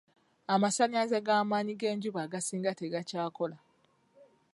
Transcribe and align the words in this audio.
Amasannyalaze 0.53 1.17
g'amaanyi 1.25 1.73
g'enjuba 1.79 2.19
agasinga 2.25 2.71
tegakyakola. 2.79 3.57